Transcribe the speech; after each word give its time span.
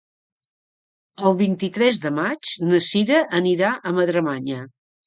El 1.27 1.37
vint-i-tres 1.43 2.01
de 2.09 2.15
maig 2.17 2.53
na 2.71 2.83
Sira 2.89 3.25
anirà 3.43 3.75
a 3.93 3.97
Madremanya. 4.01 4.65